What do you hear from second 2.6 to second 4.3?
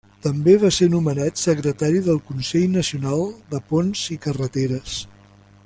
Nacional de Ponts i